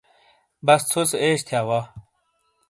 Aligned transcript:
بس 0.65 0.81
ژو 0.91 1.01
سے 1.09 1.17
عیش 1.23 1.41
تھیا 1.47 1.61
وا۔ 1.67 1.79